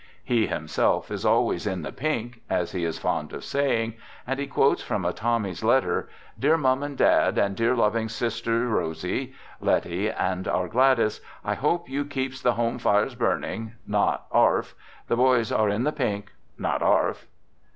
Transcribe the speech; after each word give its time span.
He 0.23 0.47
himself 0.47 1.11
is 1.11 1.27
always" 1.27 1.67
in 1.67 1.83
the 1.83 1.91
pink," 1.91 2.41
as 2.49 2.71
he 2.71 2.85
is 2.85 2.97
fond 2.97 3.33
of 3.33 3.43
saying, 3.43 3.93
and 4.25 4.39
he 4.39 4.47
quotes 4.47 4.81
from 4.81 5.05
a 5.05 5.13
Tommy's 5.13 5.63
letter:" 5.63 6.09
Dear 6.39 6.57
Mum 6.57 6.81
and 6.81 6.97
Dad, 6.97 7.37
and 7.37 7.55
dear 7.55 7.75
loving 7.75 8.09
sisters 8.09 8.67
Rosie, 8.67 9.35
Letty, 9.59 10.09
and 10.09 10.47
our 10.47 10.67
Gladys. 10.67 11.21
I 11.45 11.53
hope 11.53 11.87
you 11.87 12.03
keeps 12.03 12.41
the 12.41 12.53
home 12.53 12.79
fires 12.79 13.13
burning. 13.13 13.73
Not 13.85 14.25
arf. 14.31 14.73
The 15.07 15.17
boys 15.17 15.51
are 15.51 15.69
in 15.69 15.83
the 15.83 15.91
pink. 15.91 16.31
Not 16.57 16.81
arf 16.81 17.27